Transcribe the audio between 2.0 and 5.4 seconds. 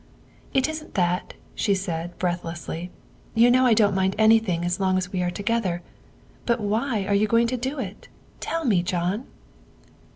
breathlessly;" you know I don't mind anything as long as we are